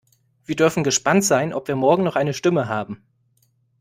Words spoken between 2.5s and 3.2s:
haben.